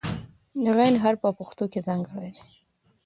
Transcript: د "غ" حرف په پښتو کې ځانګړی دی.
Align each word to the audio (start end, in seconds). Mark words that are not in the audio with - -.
د 0.63 0.65
"غ" 0.75 0.79
حرف 1.03 1.19
په 1.23 1.29
پښتو 1.37 1.63
کې 1.71 1.79
ځانګړی 1.87 2.29
دی. 2.35 2.43